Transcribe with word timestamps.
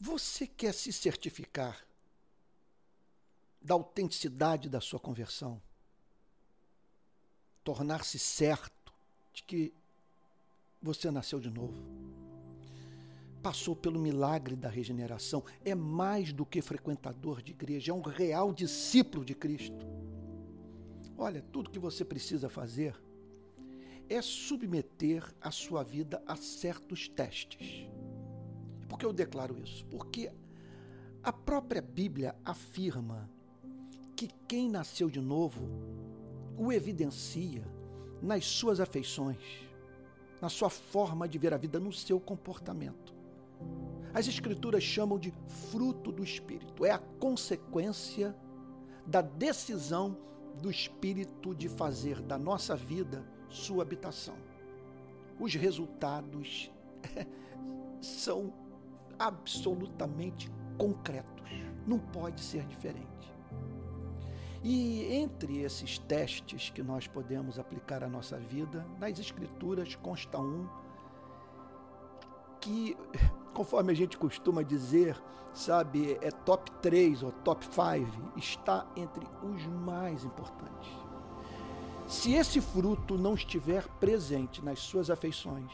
Você 0.00 0.46
quer 0.46 0.74
se 0.74 0.92
certificar 0.92 1.86
da 3.60 3.74
autenticidade 3.74 4.68
da 4.68 4.80
sua 4.80 5.00
conversão? 5.00 5.60
Tornar-se 7.62 8.18
certo 8.18 8.92
de 9.32 9.42
que 9.42 9.72
você 10.82 11.10
nasceu 11.10 11.40
de 11.40 11.50
novo? 11.50 11.82
Passou 13.42 13.74
pelo 13.74 13.98
milagre 13.98 14.56
da 14.56 14.68
regeneração, 14.68 15.44
é 15.64 15.74
mais 15.74 16.32
do 16.32 16.44
que 16.44 16.60
frequentador 16.60 17.42
de 17.42 17.52
igreja, 17.52 17.92
é 17.92 17.94
um 17.94 18.02
real 18.02 18.52
discípulo 18.52 19.24
de 19.24 19.34
Cristo. 19.34 19.86
Olha, 21.16 21.40
tudo 21.40 21.70
que 21.70 21.78
você 21.78 22.04
precisa 22.04 22.48
fazer 22.48 22.94
é 24.08 24.20
submeter 24.20 25.34
a 25.40 25.50
sua 25.50 25.82
vida 25.82 26.22
a 26.26 26.36
certos 26.36 27.08
testes. 27.08 27.86
Por 28.94 28.98
que 29.00 29.06
eu 29.06 29.12
declaro 29.12 29.58
isso? 29.58 29.84
Porque 29.86 30.30
a 31.20 31.32
própria 31.32 31.82
Bíblia 31.82 32.32
afirma 32.44 33.28
que 34.14 34.28
quem 34.46 34.70
nasceu 34.70 35.10
de 35.10 35.20
novo 35.20 35.68
o 36.56 36.72
evidencia 36.72 37.66
nas 38.22 38.44
suas 38.44 38.78
afeições, 38.78 39.42
na 40.40 40.48
sua 40.48 40.70
forma 40.70 41.28
de 41.28 41.38
ver 41.38 41.52
a 41.52 41.56
vida, 41.56 41.80
no 41.80 41.92
seu 41.92 42.20
comportamento. 42.20 43.12
As 44.14 44.28
Escrituras 44.28 44.84
chamam 44.84 45.18
de 45.18 45.34
fruto 45.72 46.12
do 46.12 46.22
Espírito, 46.22 46.86
é 46.86 46.92
a 46.92 46.98
consequência 47.18 48.32
da 49.04 49.20
decisão 49.20 50.16
do 50.62 50.70
Espírito 50.70 51.52
de 51.52 51.68
fazer 51.68 52.22
da 52.22 52.38
nossa 52.38 52.76
vida 52.76 53.26
sua 53.48 53.82
habitação. 53.82 54.36
Os 55.40 55.52
resultados 55.52 56.70
são 58.00 58.62
absolutamente 59.18 60.50
concretos, 60.78 61.50
não 61.86 61.98
pode 61.98 62.40
ser 62.40 62.64
diferente. 62.66 63.14
E 64.62 65.12
entre 65.12 65.60
esses 65.60 65.98
testes 65.98 66.70
que 66.70 66.82
nós 66.82 67.06
podemos 67.06 67.58
aplicar 67.58 68.02
à 68.02 68.08
nossa 68.08 68.38
vida, 68.38 68.86
nas 68.98 69.18
Escrituras 69.18 69.94
consta 69.94 70.38
um 70.38 70.66
que, 72.60 72.96
conforme 73.52 73.92
a 73.92 73.94
gente 73.94 74.16
costuma 74.16 74.62
dizer, 74.62 75.22
sabe, 75.52 76.18
é 76.22 76.30
top 76.30 76.70
3 76.80 77.22
ou 77.22 77.30
top 77.30 77.62
5, 77.66 78.38
está 78.38 78.86
entre 78.96 79.26
os 79.42 79.66
mais 79.66 80.24
importantes. 80.24 80.90
Se 82.06 82.32
esse 82.32 82.60
fruto 82.60 83.18
não 83.18 83.34
estiver 83.34 83.86
presente 84.00 84.64
nas 84.64 84.78
suas 84.78 85.10
afeições, 85.10 85.70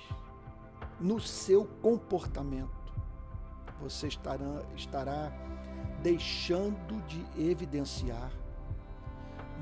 no 1.00 1.20
seu 1.20 1.64
comportamento, 1.64 2.79
você 3.80 4.08
estará, 4.08 4.62
estará 4.76 5.32
deixando 6.02 7.02
de 7.06 7.24
evidenciar, 7.38 8.30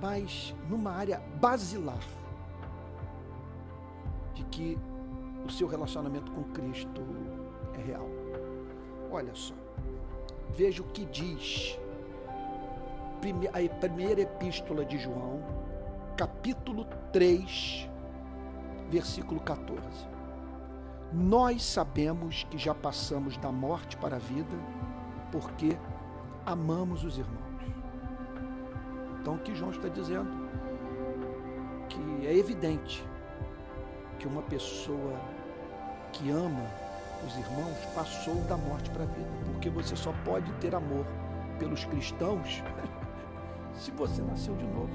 mas 0.00 0.55
numa 0.69 0.92
área 0.92 1.20
basilar, 1.41 2.02
de 4.34 4.44
que 4.44 4.78
o 5.44 5.50
seu 5.50 5.66
relacionamento 5.66 6.30
com 6.33 6.44
Cristo 6.52 7.02
é 7.75 7.83
real. 7.83 8.06
Olha 9.10 9.34
só, 9.34 9.55
veja 10.55 10.82
o 10.82 10.86
que 10.86 11.05
diz 11.06 11.78
a 13.53 13.75
primeira 13.80 14.20
epístola 14.20 14.84
de 14.84 14.98
João, 14.98 15.42
capítulo 16.16 16.86
3, 17.12 17.88
versículo 18.91 19.41
14. 19.41 20.17
Nós 21.12 21.64
sabemos 21.64 22.47
que 22.51 22.59
já 22.59 22.75
passamos 22.75 23.39
da 23.39 23.51
morte 23.51 23.97
para 23.97 24.17
a 24.17 24.19
vida, 24.19 24.55
porque 25.33 25.75
amamos 26.45 27.03
os 27.03 27.17
irmãos. 27.17 27.39
Então, 29.19 29.37
o 29.37 29.39
que 29.39 29.55
João 29.55 29.70
está 29.70 29.89
dizendo? 29.89 30.28
Que 31.88 32.27
é 32.27 32.37
evidente 32.37 33.03
que 34.19 34.28
uma 34.28 34.43
pessoa 34.43 35.19
que 36.12 36.31
ama 36.31 36.66
os 37.27 37.37
irmãos 37.38 37.78
passou 37.94 38.34
da 38.43 38.59
morte 38.59 38.91
para 38.91 39.05
a 39.05 39.06
vida, 39.06 39.31
porque 39.47 39.71
você 39.71 39.97
só 39.97 40.12
pode 40.27 40.53
ter 40.55 40.75
amor 40.75 41.06
pelos 41.59 41.87
cristãos 41.87 42.62
se 43.72 43.91
você 43.93 44.21
nasceu 44.21 44.55
de 44.56 44.66
novo. 44.66 44.91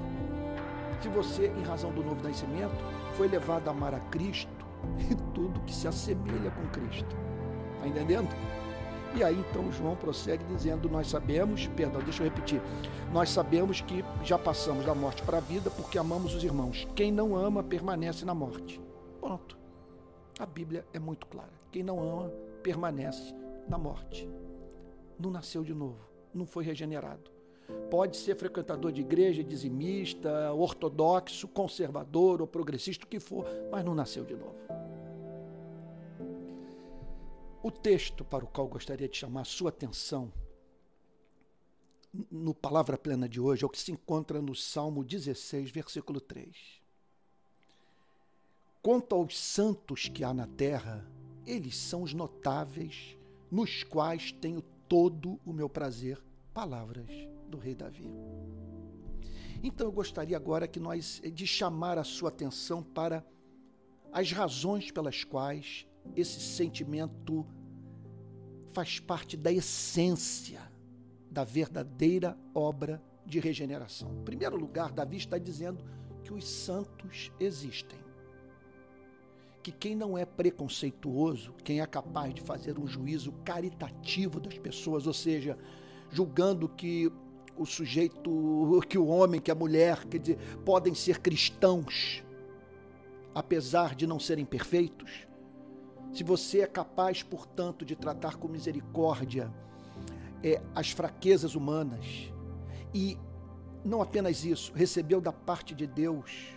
Se 1.00 1.08
você, 1.08 1.48
em 1.48 1.62
razão 1.64 1.90
do 1.90 2.04
novo 2.04 2.22
nascimento, 2.22 2.82
foi 3.16 3.26
levado 3.26 3.66
a 3.66 3.72
amar 3.72 3.94
a 3.94 4.00
Cristo 4.00 4.63
e 5.10 5.14
tudo 5.32 5.60
que 5.60 5.74
se 5.74 5.88
assemelha 5.88 6.50
com 6.50 6.68
Cristo. 6.68 7.16
Está 7.76 7.88
entendendo? 7.88 8.28
E 9.16 9.22
aí 9.22 9.38
então 9.38 9.70
João 9.70 9.94
prossegue 9.94 10.44
dizendo: 10.44 10.88
Nós 10.88 11.06
sabemos, 11.06 11.66
perdão, 11.68 12.02
deixa 12.02 12.22
eu 12.22 12.28
repetir, 12.28 12.60
nós 13.12 13.30
sabemos 13.30 13.80
que 13.80 14.04
já 14.24 14.36
passamos 14.36 14.84
da 14.84 14.94
morte 14.94 15.22
para 15.22 15.38
a 15.38 15.40
vida 15.40 15.70
porque 15.70 15.98
amamos 15.98 16.34
os 16.34 16.42
irmãos. 16.42 16.88
Quem 16.96 17.12
não 17.12 17.36
ama 17.36 17.62
permanece 17.62 18.24
na 18.24 18.34
morte. 18.34 18.80
Pronto. 19.20 19.56
A 20.38 20.46
Bíblia 20.46 20.84
é 20.92 20.98
muito 20.98 21.26
clara. 21.28 21.52
Quem 21.70 21.82
não 21.82 22.00
ama 22.00 22.28
permanece 22.62 23.34
na 23.68 23.78
morte. 23.78 24.28
Não 25.18 25.30
nasceu 25.30 25.62
de 25.62 25.72
novo, 25.72 26.00
não 26.32 26.44
foi 26.44 26.64
regenerado. 26.64 27.30
Pode 27.90 28.16
ser 28.16 28.36
frequentador 28.36 28.90
de 28.90 29.00
igreja, 29.00 29.44
dizimista, 29.44 30.52
ortodoxo, 30.52 31.46
conservador 31.48 32.40
ou 32.40 32.46
progressista, 32.46 33.04
o 33.04 33.08
que 33.08 33.20
for, 33.20 33.46
mas 33.70 33.84
não 33.84 33.94
nasceu 33.94 34.24
de 34.24 34.34
novo. 34.34 34.56
O 37.64 37.70
texto 37.70 38.26
para 38.26 38.44
o 38.44 38.46
qual 38.46 38.68
gostaria 38.68 39.08
de 39.08 39.16
chamar 39.16 39.40
a 39.40 39.44
sua 39.46 39.70
atenção 39.70 40.30
no 42.30 42.52
Palavra 42.52 42.98
Plena 42.98 43.26
de 43.26 43.40
hoje 43.40 43.64
é 43.64 43.66
o 43.66 43.70
que 43.70 43.80
se 43.80 43.90
encontra 43.90 44.42
no 44.42 44.54
Salmo 44.54 45.02
16, 45.02 45.70
versículo 45.70 46.20
3. 46.20 46.54
Quanto 48.82 49.14
aos 49.14 49.40
santos 49.40 50.10
que 50.10 50.22
há 50.22 50.34
na 50.34 50.46
terra, 50.46 51.10
eles 51.46 51.74
são 51.74 52.02
os 52.02 52.12
notáveis, 52.12 53.16
nos 53.50 53.82
quais 53.82 54.30
tenho 54.30 54.60
todo 54.86 55.40
o 55.42 55.50
meu 55.50 55.70
prazer. 55.70 56.22
Palavras 56.52 57.08
do 57.48 57.56
rei 57.56 57.74
Davi. 57.74 58.12
Então 59.62 59.86
eu 59.86 59.92
gostaria 59.92 60.36
agora 60.36 60.68
que 60.68 60.78
nós 60.78 61.18
de 61.32 61.46
chamar 61.46 61.96
a 61.96 62.04
sua 62.04 62.28
atenção 62.28 62.82
para 62.82 63.24
as 64.12 64.30
razões 64.32 64.90
pelas 64.90 65.24
quais 65.24 65.86
esse 66.16 66.40
sentimento 66.40 67.46
faz 68.72 68.98
parte 68.98 69.36
da 69.36 69.52
essência 69.52 70.60
da 71.30 71.44
verdadeira 71.44 72.36
obra 72.54 73.02
de 73.26 73.40
regeneração. 73.40 74.12
Em 74.20 74.24
primeiro 74.24 74.56
lugar, 74.56 74.92
Davi 74.92 75.16
está 75.16 75.38
dizendo 75.38 75.84
que 76.22 76.32
os 76.32 76.46
santos 76.46 77.32
existem 77.38 78.04
que 79.64 79.72
quem 79.72 79.96
não 79.96 80.18
é 80.18 80.26
preconceituoso, 80.26 81.54
quem 81.64 81.80
é 81.80 81.86
capaz 81.86 82.34
de 82.34 82.42
fazer 82.42 82.78
um 82.78 82.86
juízo 82.86 83.32
caritativo 83.46 84.38
das 84.38 84.58
pessoas, 84.58 85.06
ou 85.06 85.14
seja, 85.14 85.56
julgando 86.10 86.68
que 86.68 87.10
o 87.56 87.64
sujeito, 87.64 88.30
que 88.86 88.98
o 88.98 89.06
homem, 89.06 89.40
que 89.40 89.50
a 89.50 89.54
mulher, 89.54 90.04
quer 90.04 90.18
dizer, 90.18 90.38
podem 90.66 90.94
ser 90.94 91.18
cristãos, 91.20 92.22
apesar 93.34 93.94
de 93.94 94.06
não 94.06 94.20
serem 94.20 94.44
perfeitos, 94.44 95.26
se 96.14 96.22
você 96.22 96.60
é 96.60 96.66
capaz, 96.66 97.24
portanto, 97.24 97.84
de 97.84 97.96
tratar 97.96 98.36
com 98.36 98.46
misericórdia 98.46 99.52
é, 100.44 100.62
as 100.72 100.92
fraquezas 100.92 101.56
humanas 101.56 102.32
e 102.94 103.18
não 103.84 104.00
apenas 104.00 104.44
isso, 104.44 104.72
recebeu 104.74 105.20
da 105.20 105.32
parte 105.32 105.74
de 105.74 105.86
Deus 105.88 106.56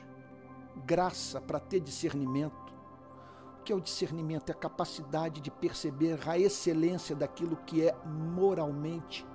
graça 0.85 1.41
para 1.41 1.59
ter 1.59 1.79
discernimento, 1.79 2.71
que 3.65 3.73
é 3.73 3.75
o 3.75 3.81
discernimento? 3.81 4.49
É 4.49 4.53
a 4.53 4.55
capacidade 4.55 5.41
de 5.41 5.49
perceber 5.49 6.19
a 6.27 6.37
excelência 6.37 7.15
daquilo 7.15 7.57
que 7.65 7.85
é 7.85 7.95
moralmente 8.05 9.25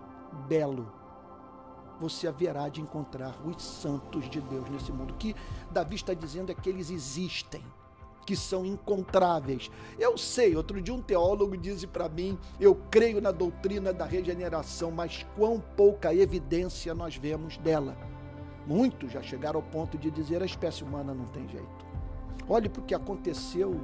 belo. 0.48 0.90
Você 2.00 2.28
haverá 2.28 2.68
de 2.68 2.80
encontrar 2.80 3.36
os 3.44 3.60
santos 3.62 4.30
de 4.30 4.40
Deus 4.40 4.70
nesse 4.70 4.92
mundo. 4.92 5.12
O 5.12 5.16
que 5.16 5.34
Davi 5.70 5.96
está 5.96 6.14
dizendo 6.14 6.50
é 6.50 6.54
que 6.54 6.68
eles 6.68 6.90
existem, 6.90 7.62
que 8.24 8.36
são 8.36 8.64
encontráveis. 8.64 9.70
Eu 9.98 10.16
sei, 10.16 10.56
outro 10.56 10.80
dia 10.80 10.94
um 10.94 11.02
teólogo 11.02 11.56
disse 11.56 11.86
para 11.86 12.08
mim: 12.08 12.38
eu 12.60 12.74
creio 12.90 13.20
na 13.20 13.30
doutrina 13.30 13.92
da 13.92 14.04
regeneração, 14.04 14.90
mas 14.90 15.26
quão 15.36 15.60
pouca 15.76 16.14
evidência 16.14 16.94
nós 16.94 17.16
vemos 17.16 17.56
dela. 17.58 17.96
Muitos 18.66 19.12
já 19.12 19.22
chegaram 19.22 19.58
ao 19.58 19.66
ponto 19.66 19.98
de 19.98 20.10
dizer 20.10 20.42
a 20.42 20.46
espécie 20.46 20.84
humana 20.84 21.12
não 21.12 21.26
tem 21.26 21.48
jeito. 21.48 21.92
Olhe 22.48 22.68
para 22.68 22.82
o 22.82 22.84
que 22.84 22.94
aconteceu 22.94 23.80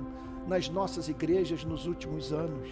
nas 0.47 0.69
nossas 0.69 1.09
igrejas 1.09 1.65
nos 1.65 1.87
últimos 1.87 2.33
anos. 2.33 2.69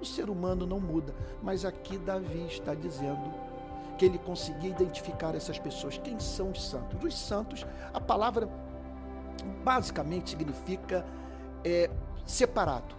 O 0.00 0.04
ser 0.04 0.28
humano 0.28 0.66
não 0.66 0.80
muda, 0.80 1.14
mas 1.42 1.64
aqui 1.64 1.96
Davi 1.98 2.46
está 2.46 2.74
dizendo 2.74 3.32
que 3.96 4.04
ele 4.04 4.18
conseguia 4.18 4.70
identificar 4.70 5.34
essas 5.34 5.58
pessoas. 5.58 5.98
Quem 5.98 6.18
são 6.18 6.50
os 6.50 6.62
santos? 6.62 7.02
Os 7.02 7.16
santos, 7.16 7.66
a 7.92 8.00
palavra 8.00 8.48
basicamente 9.64 10.30
significa 10.30 11.04
é, 11.64 11.90
separado. 12.26 12.94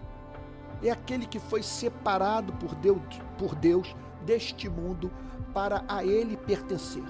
é 0.83 0.91
aquele 0.91 1.25
que 1.25 1.39
foi 1.39 1.63
separado 1.63 2.53
por 2.53 2.75
Deus, 2.75 3.01
por 3.37 3.55
Deus 3.55 3.95
deste 4.25 4.67
mundo 4.69 5.11
para 5.53 5.83
a 5.87 6.03
ele 6.03 6.35
pertencer. 6.35 7.03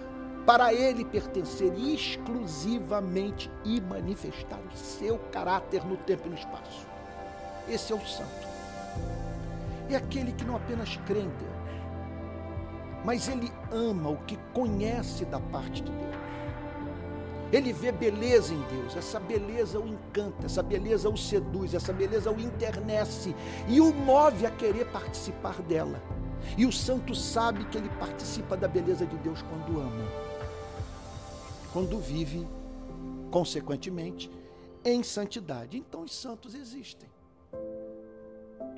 Para 0.45 0.71
ele 0.71 1.03
pertencer 1.03 1.73
exclusivamente 1.75 3.49
e 3.63 3.81
manifestar 3.81 4.59
o 4.59 4.77
seu 4.77 5.17
caráter 5.31 5.83
no 5.83 5.97
tempo 5.97 6.27
e 6.27 6.29
no 6.29 6.35
espaço. 6.35 6.85
Esse 7.67 7.91
é 7.91 7.95
o 7.95 8.05
santo. 8.05 8.47
É 9.89 9.95
aquele 9.95 10.31
que 10.31 10.45
não 10.45 10.55
apenas 10.55 10.97
crê 11.07 11.19
em 11.19 11.29
Deus, 11.29 11.55
mas 13.03 13.27
ele 13.27 13.51
ama 13.71 14.09
o 14.09 14.17
que 14.17 14.37
conhece 14.53 15.25
da 15.25 15.39
parte 15.39 15.81
de 15.81 15.91
Deus. 15.91 16.15
Ele 17.55 17.71
vê 17.71 17.89
beleza 17.89 18.53
em 18.53 18.61
Deus, 18.63 18.97
essa 18.97 19.17
beleza 19.17 19.79
o 19.79 19.87
encanta, 19.87 20.45
essa 20.45 20.61
beleza 20.61 21.09
o 21.09 21.15
seduz, 21.15 21.73
essa 21.73 21.93
beleza 21.93 22.29
o 22.29 22.37
internece 22.37 23.33
e 23.69 23.79
o 23.79 23.93
move 23.93 24.45
a 24.45 24.51
querer 24.51 24.91
participar 24.91 25.61
dela. 25.61 26.03
E 26.57 26.65
o 26.65 26.71
santo 26.71 27.15
sabe 27.15 27.63
que 27.63 27.77
ele 27.77 27.87
participa 27.97 28.57
da 28.57 28.67
beleza 28.67 29.05
de 29.05 29.15
Deus 29.19 29.41
quando 29.41 29.79
ama, 29.79 30.05
quando 31.71 31.97
vive, 31.97 32.45
consequentemente, 33.31 34.29
em 34.83 35.01
santidade. 35.01 35.77
Então 35.77 36.01
os 36.01 36.13
santos 36.13 36.55
existem. 36.55 37.09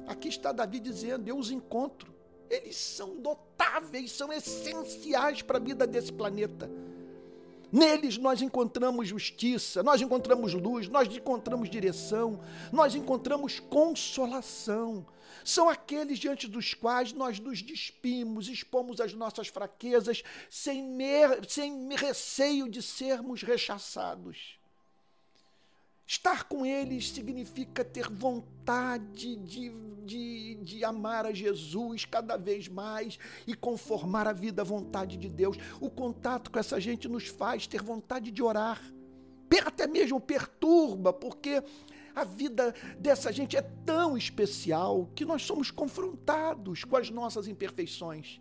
Aqui 0.05 0.27
está 0.27 0.51
Davi 0.51 0.79
dizendo: 0.79 1.27
Eu 1.27 1.39
os 1.39 1.49
encontro. 1.49 2.13
Eles 2.47 2.77
são 2.77 3.15
notáveis, 3.15 4.11
são 4.11 4.31
essenciais 4.31 5.41
para 5.41 5.57
a 5.57 5.61
vida 5.61 5.87
desse 5.87 6.13
planeta. 6.13 6.69
Neles 7.71 8.17
nós 8.17 8.41
encontramos 8.41 9.07
justiça, 9.07 9.83
nós 9.83 10.01
encontramos 10.01 10.53
luz, 10.53 10.87
nós 10.87 11.07
encontramos 11.13 11.69
direção, 11.69 12.39
nós 12.71 12.95
encontramos 12.95 13.59
consolação. 13.59 15.05
São 15.43 15.69
aqueles 15.69 16.19
diante 16.19 16.47
dos 16.47 16.73
quais 16.73 17.13
nós 17.13 17.39
nos 17.39 17.61
despimos, 17.61 18.47
expomos 18.47 18.99
as 18.99 19.13
nossas 19.13 19.47
fraquezas, 19.47 20.23
sem, 20.49 20.83
mer, 20.83 21.45
sem 21.47 21.93
receio 21.95 22.69
de 22.69 22.81
sermos 22.81 23.43
rechaçados. 23.43 24.56
Estar 26.09 26.45
com 26.45 26.65
eles 26.65 27.09
significa 27.11 27.83
ter 27.83 28.09
vontade 28.09 29.35
de, 29.35 29.69
de, 30.05 30.55
de, 30.55 30.85
amar 30.85 31.25
a 31.25 31.33
Jesus 31.33 32.05
cada 32.05 32.37
vez 32.37 32.69
mais 32.69 33.19
e 33.45 33.53
conformar 33.53 34.25
a 34.25 34.31
vida 34.31 34.61
à 34.61 34.65
vontade 34.65 35.17
de 35.17 35.27
Deus. 35.27 35.57
O 35.81 35.89
contato 35.89 36.49
com 36.49 36.57
essa 36.57 36.79
gente 36.79 37.09
nos 37.09 37.27
faz 37.27 37.67
ter 37.67 37.81
vontade 37.81 38.31
de 38.31 38.41
orar, 38.41 38.81
até 39.65 39.85
mesmo 39.85 40.19
perturba, 40.21 41.11
porque 41.11 41.61
a 42.15 42.23
vida 42.23 42.73
dessa 42.97 43.31
gente 43.33 43.57
é 43.57 43.61
tão 43.61 44.17
especial 44.17 45.09
que 45.13 45.25
nós 45.25 45.43
somos 45.43 45.69
confrontados 45.71 46.85
com 46.85 46.95
as 46.95 47.09
nossas 47.09 47.49
imperfeições 47.49 48.39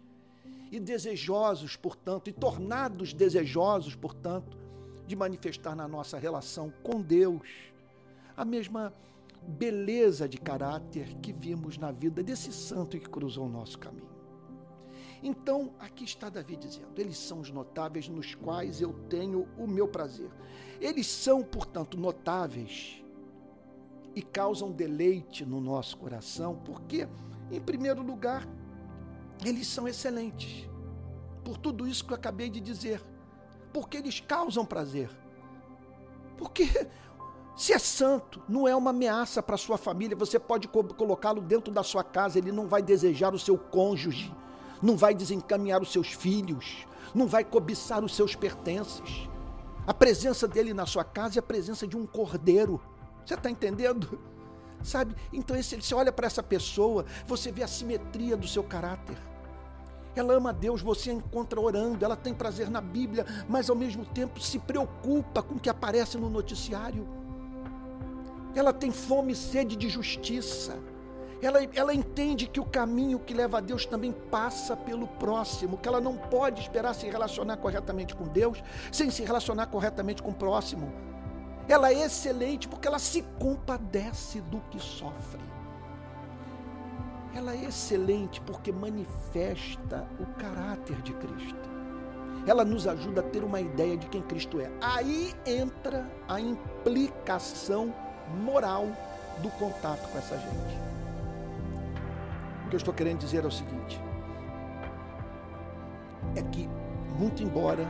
e 0.71 0.79
desejosos, 0.79 1.75
portanto, 1.75 2.31
e 2.31 2.33
tornados 2.33 3.13
desejosos, 3.13 3.97
portanto, 3.97 4.57
de 5.07 5.15
manifestar 5.17 5.75
na 5.75 5.87
nossa 5.87 6.19
relação 6.19 6.73
com 6.83 7.01
Deus 7.01 7.73
a 8.37 8.45
mesma 8.45 8.93
beleza 9.47 10.29
de 10.29 10.39
caráter 10.39 11.15
que 11.23 11.33
vimos 11.33 11.79
na 11.79 11.93
vida 11.93 12.23
desse 12.23 12.53
santo 12.53 12.99
que 12.99 13.09
cruzou 13.09 13.47
o 13.47 13.51
nosso 13.51 13.79
caminho. 13.79 14.17
Então, 15.23 15.73
aqui 15.79 16.05
está 16.05 16.29
Davi 16.29 16.57
dizendo: 16.57 16.99
eles 16.99 17.17
são 17.17 17.41
os 17.41 17.51
notáveis 17.51 18.09
nos 18.09 18.35
quais 18.35 18.81
eu 18.81 18.93
tenho 19.09 19.49
o 19.57 19.67
meu 19.67 19.89
prazer. 19.89 20.31
Eles 20.81 21.07
são, 21.07 21.43
portanto, 21.43 21.97
notáveis 21.97 23.03
e 24.15 24.23
causam 24.23 24.71
deleite 24.71 25.45
no 25.45 25.61
nosso 25.61 25.97
coração, 25.97 26.61
porque, 26.65 27.09
em 27.51 27.61
primeiro 27.61 28.03
lugar, 28.03 28.47
eles 29.45 29.67
são 29.67 29.87
excelentes. 29.87 30.69
Por 31.45 31.57
tudo 31.57 31.87
isso 31.87 32.05
que 32.05 32.13
eu 32.13 32.17
acabei 32.17 32.51
de 32.51 32.61
dizer 32.61 33.03
porque 33.77 33.99
eles 33.99 34.21
causam 34.21 34.65
prazer. 34.65 35.11
Porque 36.39 36.89
se 37.55 37.75
é 37.75 37.79
santo, 37.79 38.43
não 38.49 38.67
é 38.67 38.75
uma 38.75 38.89
ameaça 38.89 39.43
para 39.43 39.59
sua 39.59 39.77
família, 39.77 40.17
você 40.17 40.39
pode 40.39 40.67
colocá-lo 40.67 41.43
dentro 41.43 41.71
da 41.71 41.83
sua 41.83 42.03
casa, 42.03 42.39
ele 42.39 42.51
não 42.51 42.67
vai 42.67 42.81
desejar 42.81 43.35
o 43.35 43.39
seu 43.39 43.59
cônjuge, 43.59 44.35
não 44.83 44.97
vai 44.97 45.15
desencaminhar 45.15 45.83
os 45.83 45.93
seus 45.93 46.11
filhos, 46.11 46.87
não 47.15 47.27
vai 47.27 47.45
cobiçar 47.45 48.03
os 48.03 48.17
seus 48.17 48.35
pertences. 48.35 49.29
A 49.87 49.93
presença 49.93 50.49
dele 50.49 50.73
na 50.73 50.87
sua 50.87 51.05
casa 51.05 51.39
é 51.39 51.41
a 51.41 51.43
presença 51.43 51.87
de 51.87 51.99
um 51.99 52.07
cordeiro. 52.07 52.81
Você 53.27 53.35
está 53.35 53.51
entendendo? 53.51 54.19
Sabe? 54.83 55.15
Então, 55.31 55.55
esse, 55.55 55.77
você 55.77 55.95
olha 55.95 56.11
para 56.11 56.27
essa 56.27 56.43
pessoa, 56.43 57.05
você 57.27 57.53
vê 57.53 57.63
a 57.63 57.69
simetria 57.69 58.39
do 58.39 58.49
seu 58.49 58.65
caráter 58.65 59.19
ela 60.21 60.35
ama 60.35 60.53
Deus, 60.53 60.81
você 60.81 61.11
a 61.11 61.15
encontra 61.15 61.61
orando, 61.61 62.05
ela 62.05 62.17
tem 62.17 62.33
prazer 62.33 62.71
na 62.71 62.81
Bíblia, 62.81 63.27
mas 63.49 63.69
ao 63.69 63.77
mesmo 63.77 64.05
tempo 64.05 64.41
se 64.41 64.59
preocupa 64.59 65.43
com 65.43 65.55
o 65.55 65.61
que 65.61 65.69
aparece 65.69 66.17
no 66.17 66.31
noticiário. 66.31 67.07
Ela 68.55 68.73
tem 68.73 68.91
fome 68.91 69.33
e 69.33 69.37
sede 69.37 69.77
de 69.77 69.89
justiça. 69.89 70.79
Ela, 71.43 71.59
ela 71.75 71.93
entende 71.93 72.47
que 72.47 72.59
o 72.59 72.65
caminho 72.65 73.19
que 73.19 73.35
leva 73.35 73.59
a 73.59 73.61
Deus 73.61 73.85
também 73.85 74.11
passa 74.11 74.75
pelo 74.75 75.07
próximo, 75.07 75.77
que 75.77 75.87
ela 75.87 76.01
não 76.01 76.17
pode 76.17 76.63
esperar 76.63 76.95
se 76.95 77.07
relacionar 77.07 77.59
corretamente 77.59 78.15
com 78.15 78.25
Deus 78.25 78.63
sem 78.91 79.11
se 79.11 79.23
relacionar 79.23 79.67
corretamente 79.67 80.23
com 80.23 80.31
o 80.31 80.35
próximo. 80.35 80.91
Ela 81.69 81.91
é 81.91 82.05
excelente 82.05 82.67
porque 82.67 82.89
ela 82.89 82.99
se 82.99 83.23
compadece 83.39 84.41
do 84.41 84.61
que 84.71 84.81
sofre 84.81 85.56
ela 87.37 87.53
é 87.53 87.65
excelente 87.67 88.41
porque 88.41 88.73
manifesta 88.73 90.09
o 90.19 90.25
caráter 90.41 90.97
de 91.03 91.13
Cristo. 91.13 91.69
Ela 92.47 92.65
nos 92.65 92.87
ajuda 92.87 93.21
a 93.21 93.25
ter 93.25 93.45
uma 93.45 93.61
ideia 93.61 93.95
de 93.95 94.07
quem 94.07 94.23
Cristo 94.23 94.59
é. 94.59 94.71
Aí 94.81 95.35
entra 95.45 96.09
a 96.27 96.41
implicação 96.41 97.95
moral 98.43 98.87
do 99.43 99.51
contato 99.51 100.09
com 100.11 100.19
essa 100.19 100.39
gente. 100.39 100.81
O 102.65 102.71
que 102.71 102.77
eu 102.77 102.79
estou 102.79 102.95
querendo 102.95 103.19
dizer 103.19 103.45
é 103.45 103.47
o 103.47 103.51
seguinte: 103.51 104.01
é 106.35 106.43
que, 106.43 106.69
muito 107.19 107.43
embora 107.43 107.87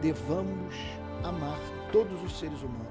devamos 0.00 0.74
amar 1.22 1.58
todos 1.92 2.22
os 2.22 2.38
seres 2.38 2.62
humanos, 2.62 2.88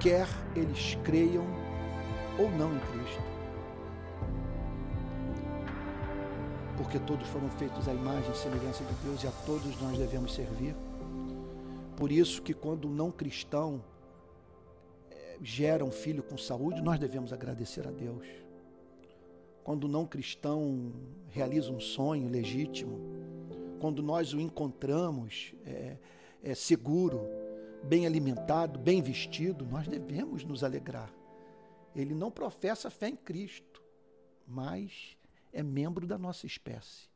quer 0.00 0.26
eles 0.56 0.98
creiam 1.04 1.44
ou 2.38 2.50
não 2.52 2.74
em 2.74 2.80
Cristo, 2.80 3.41
porque 6.82 6.98
todos 6.98 7.28
foram 7.28 7.48
feitos 7.48 7.86
à 7.86 7.94
imagem 7.94 8.32
e 8.32 8.36
semelhança 8.36 8.82
de 8.82 8.94
Deus 9.04 9.22
e 9.22 9.28
a 9.28 9.30
todos 9.46 9.80
nós 9.80 9.96
devemos 9.96 10.34
servir. 10.34 10.74
Por 11.96 12.10
isso 12.10 12.42
que 12.42 12.52
quando 12.52 12.88
um 12.88 12.90
não 12.90 13.08
cristão 13.12 13.80
é, 15.08 15.38
gera 15.40 15.84
um 15.84 15.92
filho 15.92 16.24
com 16.24 16.36
saúde, 16.36 16.82
nós 16.82 16.98
devemos 16.98 17.32
agradecer 17.32 17.86
a 17.86 17.90
Deus. 17.92 18.26
Quando 19.62 19.84
o 19.84 19.88
não 19.88 20.04
cristão 20.04 20.92
realiza 21.28 21.70
um 21.70 21.78
sonho 21.78 22.28
legítimo, 22.28 22.98
quando 23.78 24.02
nós 24.02 24.34
o 24.34 24.40
encontramos 24.40 25.54
é, 25.64 25.96
é, 26.42 26.52
seguro, 26.52 27.20
bem 27.84 28.06
alimentado, 28.06 28.76
bem 28.76 29.00
vestido, 29.00 29.64
nós 29.64 29.86
devemos 29.86 30.42
nos 30.42 30.64
alegrar. 30.64 31.14
Ele 31.94 32.12
não 32.12 32.30
professa 32.30 32.90
fé 32.90 33.08
em 33.08 33.16
Cristo, 33.16 33.80
mas 34.44 35.16
é 35.52 35.62
membro 35.62 36.06
da 36.06 36.16
nossa 36.16 36.46
espécie. 36.46 37.10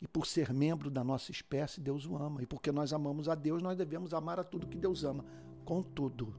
E 0.00 0.08
por 0.08 0.26
ser 0.26 0.52
membro 0.52 0.90
da 0.90 1.04
nossa 1.04 1.30
espécie, 1.30 1.80
Deus 1.80 2.06
o 2.06 2.16
ama. 2.16 2.42
E 2.42 2.46
porque 2.46 2.72
nós 2.72 2.92
amamos 2.92 3.28
a 3.28 3.34
Deus, 3.34 3.62
nós 3.62 3.76
devemos 3.76 4.14
amar 4.14 4.40
a 4.40 4.44
tudo 4.44 4.66
que 4.66 4.78
Deus 4.78 5.04
ama. 5.04 5.24
Contudo, 5.64 6.34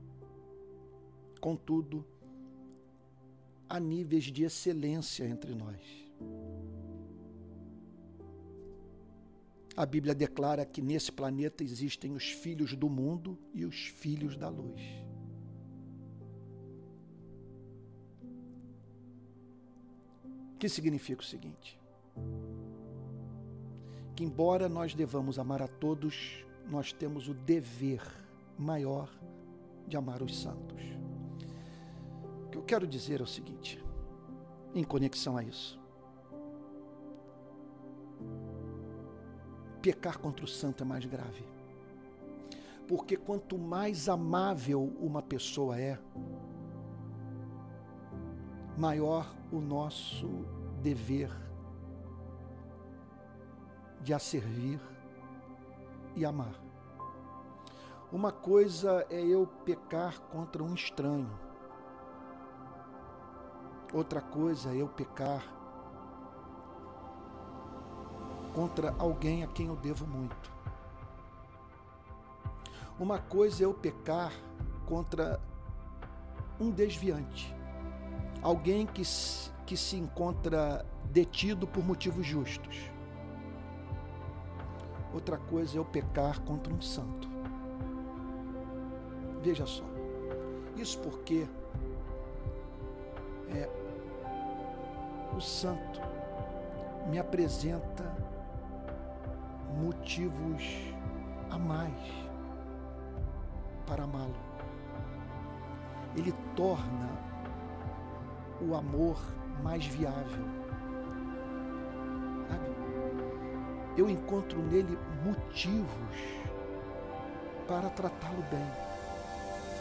contudo, 1.39 2.05
há 3.69 3.79
níveis 3.79 4.25
de 4.25 4.43
excelência 4.43 5.25
entre 5.25 5.53
nós. 5.53 5.79
A 9.77 9.85
Bíblia 9.85 10.13
declara 10.13 10.65
que 10.65 10.81
nesse 10.81 11.11
planeta 11.11 11.63
existem 11.63 12.13
os 12.13 12.31
filhos 12.31 12.75
do 12.75 12.89
mundo 12.89 13.37
e 13.53 13.63
os 13.63 13.85
filhos 13.87 14.35
da 14.35 14.49
luz. 14.49 14.81
Que 20.61 20.69
significa 20.69 21.23
o 21.23 21.25
seguinte: 21.25 21.81
que, 24.15 24.23
embora 24.23 24.69
nós 24.69 24.93
devamos 24.93 25.39
amar 25.39 25.59
a 25.59 25.67
todos, 25.67 26.45
nós 26.69 26.93
temos 26.93 27.27
o 27.27 27.33
dever 27.33 27.99
maior 28.59 29.09
de 29.87 29.97
amar 29.97 30.21
os 30.21 30.39
santos. 30.39 30.83
O 32.45 32.49
que 32.51 32.57
eu 32.59 32.61
quero 32.61 32.85
dizer 32.85 33.21
é 33.21 33.23
o 33.23 33.27
seguinte, 33.27 33.83
em 34.75 34.83
conexão 34.83 35.35
a 35.35 35.43
isso: 35.43 35.79
pecar 39.81 40.19
contra 40.19 40.45
o 40.45 40.47
santo 40.47 40.83
é 40.83 40.85
mais 40.85 41.05
grave. 41.05 41.43
Porque 42.87 43.17
quanto 43.17 43.57
mais 43.57 44.07
amável 44.07 44.95
uma 44.99 45.23
pessoa 45.23 45.79
é, 45.79 45.97
maior 48.77 49.25
o 49.51 49.59
nosso 49.59 50.27
dever 50.81 51.31
de 54.01 54.13
a 54.13 54.19
servir 54.19 54.79
e 56.15 56.25
amar. 56.25 56.53
Uma 58.11 58.31
coisa 58.31 59.05
é 59.09 59.21
eu 59.21 59.47
pecar 59.63 60.19
contra 60.19 60.61
um 60.61 60.73
estranho, 60.73 61.29
outra 63.93 64.21
coisa 64.21 64.73
é 64.73 64.81
eu 64.81 64.87
pecar 64.87 65.43
contra 68.53 68.93
alguém 68.97 69.43
a 69.43 69.47
quem 69.47 69.67
eu 69.67 69.75
devo 69.75 70.05
muito. 70.05 70.51
Uma 72.99 73.17
coisa 73.17 73.63
é 73.63 73.65
eu 73.65 73.73
pecar 73.73 74.33
contra 74.85 75.39
um 76.59 76.69
desviante, 76.69 77.55
alguém 78.41 78.85
que, 78.85 79.03
que 79.65 79.77
se 79.77 79.97
encontra 79.97 80.85
detido 81.05 81.67
por 81.67 81.83
motivos 81.83 82.25
justos. 82.25 82.89
Outra 85.13 85.37
coisa 85.37 85.75
é 85.75 85.79
eu 85.79 85.85
pecar 85.85 86.39
contra 86.41 86.73
um 86.73 86.81
santo. 86.81 87.29
Veja 89.41 89.65
só. 89.65 89.83
Isso 90.75 90.99
porque 90.99 91.47
é, 93.49 93.69
o 95.35 95.41
santo 95.41 96.01
me 97.09 97.19
apresenta 97.19 98.09
motivos 99.77 100.63
a 101.49 101.57
mais 101.57 101.91
para 103.85 104.03
amá-lo. 104.03 104.35
Ele 106.15 106.33
torna 106.55 107.30
o 108.61 108.75
amor 108.75 109.17
mais 109.63 109.85
viável. 109.85 110.45
Sabe? 112.49 112.65
Eu 113.97 114.09
encontro 114.09 114.61
nele 114.63 114.97
motivos 115.25 116.17
para 117.67 117.89
tratá-lo 117.89 118.43
bem. 118.49 118.91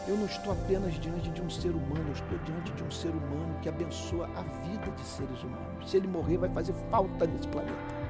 Eu 0.07 0.17
não 0.17 0.25
estou 0.25 0.53
apenas 0.53 0.95
diante 0.95 1.29
de 1.29 1.41
um 1.41 1.49
ser 1.49 1.69
humano, 1.69 2.07
eu 2.07 2.13
estou 2.13 2.37
diante 2.39 2.71
de 2.71 2.83
um 2.83 2.89
ser 2.89 3.09
humano 3.09 3.55
que 3.61 3.69
abençoa 3.69 4.27
a 4.35 4.41
vida 4.41 4.89
de 4.91 5.01
seres 5.01 5.43
humanos. 5.43 5.89
Se 5.89 5.97
ele 5.97 6.07
morrer, 6.07 6.37
vai 6.37 6.49
fazer 6.49 6.73
falta 6.89 7.27
nesse 7.27 7.47
planeta. 7.47 8.01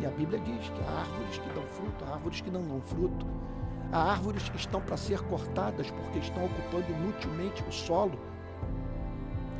E 0.00 0.06
a 0.06 0.10
Bíblia 0.10 0.40
diz 0.40 0.68
que 0.70 0.80
há 0.82 1.00
árvores 1.00 1.38
que 1.38 1.48
dão 1.50 1.62
fruto, 1.64 2.04
há 2.04 2.14
árvores 2.14 2.40
que 2.40 2.50
não 2.50 2.62
dão 2.62 2.80
fruto. 2.80 3.26
Há 3.92 4.12
árvores 4.12 4.48
que 4.48 4.56
estão 4.56 4.80
para 4.80 4.96
ser 4.96 5.20
cortadas 5.22 5.90
porque 5.90 6.18
estão 6.18 6.44
ocupando 6.44 6.90
inutilmente 6.90 7.62
o 7.62 7.72
solo. 7.72 8.18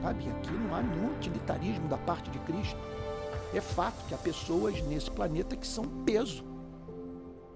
Sabe, 0.03 0.29
aqui 0.29 0.53
não 0.53 0.75
há 0.75 0.83
nenhum 0.83 1.15
utilitarismo 1.17 1.89
da 1.89 1.99
parte 1.99 2.31
de 2.31 2.39
Cristo. 2.41 2.79
É 3.53 3.61
fato 3.61 4.07
que 4.07 4.15
há 4.15 4.19
pessoas 4.19 4.81
nesse 4.83 5.11
planeta 5.11 5.57
que 5.57 5.67
são 5.67 5.85
peso, 6.05 6.45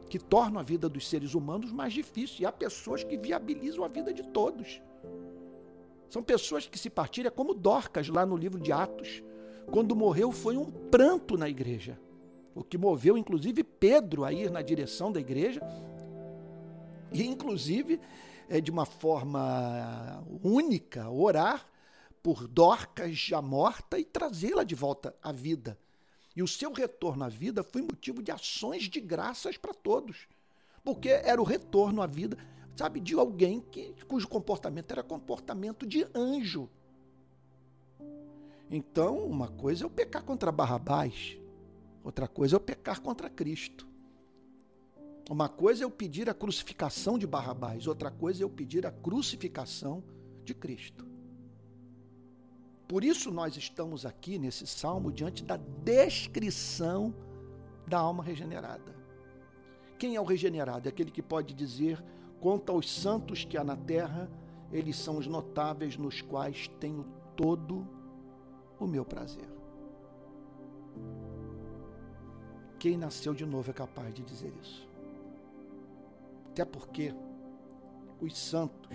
que 0.08 0.18
tornam 0.18 0.60
a 0.60 0.62
vida 0.62 0.88
dos 0.88 1.08
seres 1.08 1.34
humanos 1.34 1.70
mais 1.70 1.92
difícil. 1.92 2.42
E 2.42 2.46
há 2.46 2.52
pessoas 2.52 3.04
que 3.04 3.16
viabilizam 3.16 3.84
a 3.84 3.88
vida 3.88 4.12
de 4.12 4.22
todos. 4.22 4.80
São 6.08 6.22
pessoas 6.22 6.66
que 6.66 6.78
se 6.78 6.90
partilham 6.90 7.28
é 7.28 7.30
como 7.30 7.54
Dorcas 7.54 8.08
lá 8.08 8.26
no 8.26 8.36
livro 8.36 8.60
de 8.60 8.72
Atos. 8.72 9.22
Quando 9.70 9.94
morreu 9.94 10.32
foi 10.32 10.56
um 10.56 10.70
pranto 10.70 11.38
na 11.38 11.48
igreja. 11.48 11.98
O 12.54 12.62
que 12.62 12.76
moveu 12.76 13.16
inclusive 13.16 13.64
Pedro 13.64 14.24
a 14.24 14.32
ir 14.32 14.50
na 14.50 14.60
direção 14.60 15.10
da 15.10 15.20
igreja 15.20 15.62
e, 17.12 17.26
inclusive, 17.26 18.00
é, 18.48 18.60
de 18.60 18.70
uma 18.70 18.84
forma 18.84 20.22
única, 20.42 21.08
orar 21.10 21.66
por 22.22 22.46
Dorcas 22.46 23.16
já 23.16 23.42
morta 23.42 23.98
e 23.98 24.04
trazê-la 24.04 24.62
de 24.62 24.74
volta 24.74 25.14
à 25.22 25.32
vida. 25.32 25.78
E 26.34 26.42
o 26.42 26.48
seu 26.48 26.72
retorno 26.72 27.24
à 27.24 27.28
vida 27.28 27.62
foi 27.62 27.82
motivo 27.82 28.22
de 28.22 28.30
ações 28.30 28.84
de 28.84 29.00
graças 29.00 29.56
para 29.56 29.74
todos. 29.74 30.28
Porque 30.84 31.08
era 31.08 31.40
o 31.40 31.44
retorno 31.44 32.00
à 32.00 32.06
vida, 32.06 32.38
sabe, 32.76 33.00
de 33.00 33.14
alguém 33.14 33.60
que, 33.60 33.94
cujo 34.06 34.28
comportamento 34.28 34.90
era 34.92 35.02
comportamento 35.02 35.86
de 35.86 36.06
anjo. 36.14 36.70
Então, 38.70 39.18
uma 39.18 39.48
coisa 39.48 39.84
é 39.84 39.84
eu 39.84 39.90
pecar 39.90 40.24
contra 40.24 40.50
Barrabás, 40.50 41.36
outra 42.02 42.26
coisa 42.26 42.54
é 42.54 42.56
eu 42.56 42.60
pecar 42.60 43.00
contra 43.00 43.28
Cristo. 43.28 43.86
Uma 45.30 45.48
coisa 45.48 45.82
é 45.82 45.84
eu 45.84 45.90
pedir 45.90 46.30
a 46.30 46.34
crucificação 46.34 47.18
de 47.18 47.26
Barrabás, 47.26 47.86
outra 47.86 48.10
coisa 48.10 48.42
é 48.42 48.44
eu 48.44 48.50
pedir 48.50 48.86
a 48.86 48.90
crucificação 48.90 50.02
de 50.44 50.54
Cristo. 50.54 51.11
Por 52.88 53.04
isso 53.04 53.30
nós 53.30 53.56
estamos 53.56 54.04
aqui 54.04 54.38
nesse 54.38 54.66
salmo 54.66 55.10
diante 55.10 55.44
da 55.44 55.56
descrição 55.56 57.14
da 57.86 57.98
alma 57.98 58.22
regenerada. 58.22 58.94
Quem 59.98 60.16
é 60.16 60.20
o 60.20 60.24
regenerado? 60.24 60.88
É 60.88 60.90
aquele 60.90 61.10
que 61.10 61.22
pode 61.22 61.54
dizer: 61.54 62.02
quanto 62.40 62.72
aos 62.72 62.90
santos 62.90 63.44
que 63.44 63.56
há 63.56 63.64
na 63.64 63.76
terra, 63.76 64.30
eles 64.70 64.96
são 64.96 65.18
os 65.18 65.26
notáveis 65.26 65.96
nos 65.96 66.20
quais 66.20 66.68
tenho 66.80 67.04
todo 67.36 67.86
o 68.78 68.86
meu 68.86 69.04
prazer. 69.04 69.48
Quem 72.78 72.96
nasceu 72.96 73.32
de 73.32 73.46
novo 73.46 73.70
é 73.70 73.74
capaz 73.74 74.12
de 74.12 74.22
dizer 74.22 74.52
isso. 74.60 74.88
Até 76.50 76.64
porque 76.64 77.14
os 78.20 78.36
santos, 78.36 78.90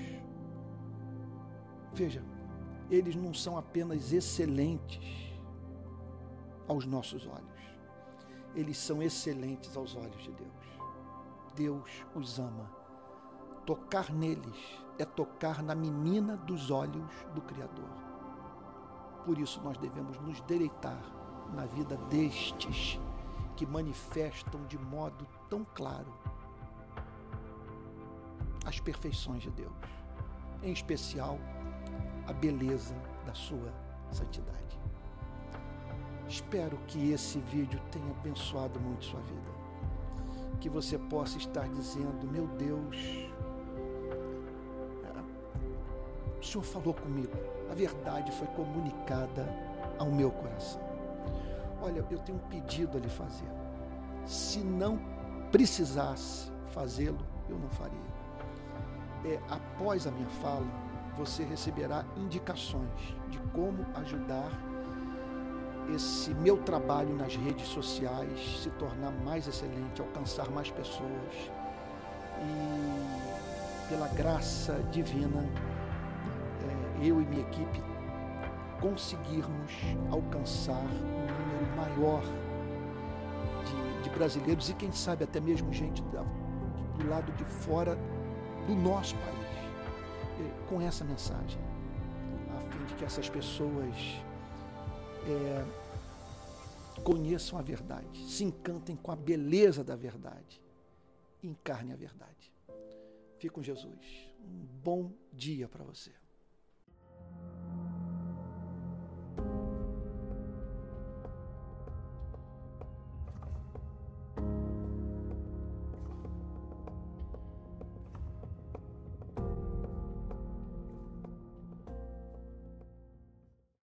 veja, 1.94 2.22
eles 2.89 3.15
não 3.15 3.34
são 3.34 3.58
apenas 3.58 4.13
excelentes 4.13 5.36
aos 6.67 6.86
nossos 6.86 7.25
olhos, 7.27 7.62
eles 8.56 8.77
são 8.77 9.01
excelentes 9.01 9.75
aos 9.75 9.96
olhos 9.96 10.24
de 10.24 10.32
Deus. 10.32 10.67
Deus 11.56 12.06
os 12.13 12.39
ama. 12.39 12.70
Tocar 13.65 14.13
neles 14.13 14.79
é 14.98 15.06
tocar 15.06 15.62
na 15.62 15.75
menina 15.75 16.38
dos 16.38 16.72
olhos 16.72 17.12
do 17.34 17.41
Criador. 17.41 17.89
Por 19.25 19.38
isso 19.38 19.62
nós 19.62 19.77
devemos 19.77 20.20
nos 20.22 20.39
deleitar 20.41 21.01
na 21.53 21.65
vida 21.65 21.98
destes 22.10 23.00
que 23.56 23.65
manifestam 23.65 24.65
de 24.67 24.77
modo 24.77 25.27
tão 25.50 25.65
claro 25.74 26.13
as 28.65 28.79
perfeições 28.79 29.44
de 29.44 29.50
Deus, 29.50 29.74
em 30.62 30.72
especial 30.72 31.39
a 32.27 32.34
beleza 32.34 32.96
da 33.25 33.34
sua 33.34 33.74
santidade. 34.12 34.57
Espero 36.27 36.77
que 36.88 37.12
esse 37.12 37.39
vídeo 37.39 37.79
tenha 37.91 38.12
abençoado 38.12 38.79
muito 38.79 39.05
sua 39.05 39.19
vida. 39.22 39.57
Que 40.60 40.69
você 40.69 40.98
possa 40.98 41.38
estar 41.38 41.67
dizendo: 41.69 42.29
Meu 42.31 42.48
Deus, 42.48 42.98
o 46.39 46.43
Senhor 46.43 46.63
falou 46.63 46.93
comigo, 46.93 47.34
a 47.72 47.74
verdade 47.74 48.31
foi 48.31 48.48
comunicada 48.48 49.48
ao 49.98 50.12
meu 50.12 50.31
coração. 50.31 50.81
Olha, 51.81 52.05
eu 52.10 52.19
tenho 52.19 52.38
um 52.38 52.48
pedido 52.50 52.98
a 52.98 53.00
lhe 53.00 53.10
fazer. 53.10 53.50
Se 54.25 54.60
não 54.60 55.00
precisasse 55.51 56.51
fazê-lo, 56.72 57.25
eu 57.50 57.57
não 57.57 57.69
faria 57.69 58.17
é, 59.25 59.39
após 59.50 60.05
a 60.07 60.12
minha 60.12 60.29
fala, 60.41 60.65
você 61.17 61.43
receberá 61.43 62.05
indicações 62.15 63.15
de 63.29 63.39
como 63.53 63.86
ajudar 63.95 64.51
esse 65.93 66.33
meu 66.36 66.57
trabalho 66.57 67.15
nas 67.15 67.36
redes 67.36 67.67
sociais 67.67 68.62
se 68.62 68.69
tornar 68.71 69.12
mais 69.24 69.47
excelente, 69.47 70.01
alcançar 70.01 70.50
mais 70.51 70.69
pessoas. 70.69 71.51
E, 72.39 73.89
pela 73.89 74.07
graça 74.09 74.74
divina, 74.91 75.43
é, 77.01 77.07
eu 77.07 77.21
e 77.21 77.25
minha 77.25 77.41
equipe 77.41 77.81
conseguirmos 78.81 79.71
alcançar 80.12 80.74
um 80.74 81.25
número 81.25 81.75
maior 81.75 82.21
de, 83.65 84.03
de 84.03 84.09
brasileiros 84.09 84.69
e, 84.69 84.74
quem 84.74 84.91
sabe, 84.91 85.24
até 85.24 85.39
mesmo 85.39 85.74
gente 85.74 86.03
da, 86.03 86.21
do 86.21 87.09
lado 87.09 87.31
de 87.31 87.45
fora 87.45 87.97
do 88.67 88.75
nosso 88.75 89.15
país 89.15 89.46
com 90.67 90.82
essa 90.82 91.03
mensagem, 91.03 91.60
a 92.56 92.72
fim 92.72 92.86
de 92.86 92.96
que 92.96 93.06
essas 93.06 93.29
pessoas 93.29 93.96
é, 95.25 95.65
conheçam 97.03 97.58
a 97.58 97.62
verdade, 97.62 98.24
se 98.27 98.44
encantem 98.44 98.96
com 98.96 99.12
a 99.12 99.15
beleza 99.15 99.84
da 99.84 99.96
verdade 99.96 100.62
encarnem 101.44 101.94
a 101.94 101.96
verdade. 101.96 102.51
Fique 103.38 103.53
com 103.53 103.62
Jesus. 103.62 104.29
Um 104.39 104.65
bom 104.84 105.12
dia 105.32 105.67
para 105.67 105.84
você. 105.84 106.12